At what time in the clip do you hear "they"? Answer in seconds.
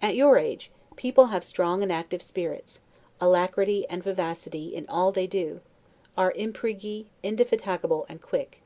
5.12-5.26